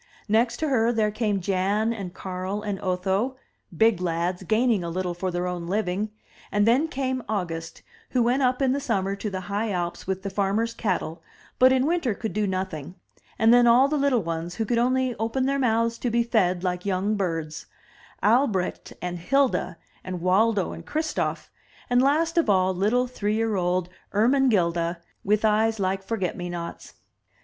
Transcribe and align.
Next 0.27 0.57
to 0.57 0.67
her 0.69 0.91
there 0.91 1.11
came 1.11 1.41
Jan 1.41 1.93
and 1.93 2.11
Karl 2.11 2.63
and 2.63 2.79
Otho, 2.81 3.35
big 3.77 3.99
lads, 4.01 4.41
gaining 4.41 4.83
a 4.83 4.89
little 4.89 5.13
for 5.13 5.29
their 5.29 5.45
own 5.45 5.67
living; 5.67 6.09
and 6.51 6.65
then 6.67 6.87
came 6.87 7.21
August, 7.29 7.83
who 8.09 8.23
went 8.23 8.41
up 8.41 8.63
in 8.63 8.71
the 8.71 8.79
summer 8.79 9.15
to 9.17 9.29
the 9.29 9.41
high 9.41 9.69
alps 9.69 10.07
with 10.07 10.23
the 10.23 10.31
farmers' 10.31 10.73
cattle, 10.73 11.21
but 11.59 11.71
in 11.71 11.85
winter 11.85 12.15
could 12.15 12.33
do 12.33 12.47
nothing; 12.47 12.95
and 13.37 13.53
then 13.53 13.67
all 13.67 13.87
the 13.87 13.95
little 13.95 14.23
ones, 14.23 14.55
who 14.55 14.65
could 14.65 14.79
only 14.79 15.13
open 15.19 15.45
their 15.45 15.59
mouths 15.59 15.99
to 15.99 16.09
be 16.09 16.23
fed 16.23 16.63
like 16.63 16.83
young 16.83 17.13
birds— 17.13 17.67
Albrecht 18.23 18.93
and 19.03 19.19
Hilda, 19.19 19.77
and 20.03 20.19
Waldo 20.19 20.71
and 20.71 20.83
Christof, 20.83 21.51
and 21.91 22.01
last 22.01 22.39
of 22.39 22.49
all 22.49 22.73
httle 22.73 23.07
three 23.07 23.35
year 23.35 23.55
old 23.55 23.87
Ermengilda, 24.15 24.97
with 25.23 25.45
eyes 25.45 25.79
like 25.79 26.01
forget 26.01 26.35
me 26.35 26.49
nots. 26.49 26.95